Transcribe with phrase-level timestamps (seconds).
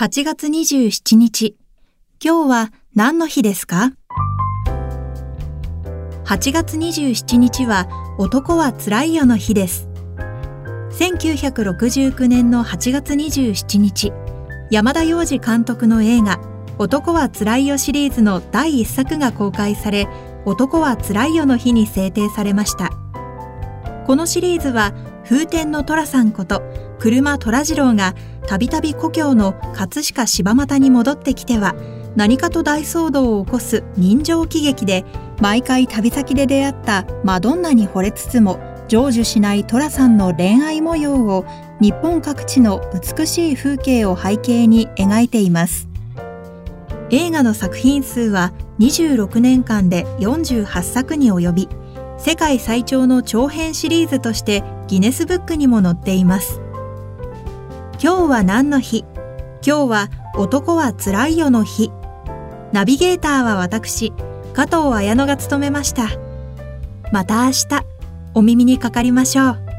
[0.00, 1.58] 8月27日。
[2.24, 3.92] 今日は何の日ですか
[6.24, 7.86] ?8 月27日は
[8.16, 9.90] 男はつらいよの日です。
[10.92, 14.14] 1969年の8月27日、
[14.70, 16.40] 山田洋次監督の映画
[16.78, 20.08] 男はつらいよシリーズの第1作が公開され、
[20.46, 22.88] 男はつらいよの日に制定されました。
[24.06, 24.94] このシリーズは
[25.28, 28.14] 風天の寅さんこと車虎次郎が
[28.46, 31.74] たびたび故郷の葛飾柴又に戻ってきては
[32.14, 35.04] 何かと大騒動を起こす人情喜劇で
[35.40, 41.46] 毎回旅先で出会ったマドンナに惚れつつも成就しない寅さんの恋愛模様を
[41.80, 45.88] 日本各地の美しい風景を背景に描いています。
[47.10, 51.68] 映画の作品数は26年間で48作に及び
[52.18, 56.60] 世界最長の長編シリーズとしてギネスブックにも載っています。
[58.02, 59.04] 今日は何の日？
[59.62, 61.90] 今日は男はつらいよの日。
[62.72, 64.14] ナビゲーターは私
[64.54, 66.08] 加藤綾乃が務めました。
[67.12, 67.66] また明日
[68.32, 69.69] お耳にかかりましょう。